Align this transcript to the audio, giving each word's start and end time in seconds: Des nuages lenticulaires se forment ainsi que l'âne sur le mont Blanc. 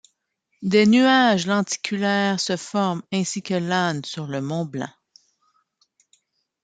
Des 0.63 0.87
nuages 0.87 1.45
lenticulaires 1.45 2.39
se 2.39 2.57
forment 2.57 3.03
ainsi 3.13 3.43
que 3.43 3.53
l'âne 3.53 4.03
sur 4.03 4.25
le 4.25 4.41
mont 4.41 4.65
Blanc. 4.65 4.89